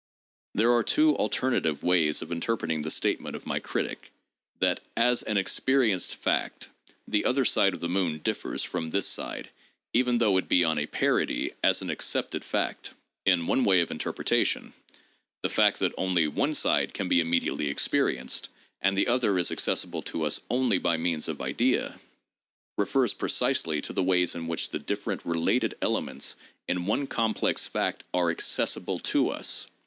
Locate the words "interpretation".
13.91-14.73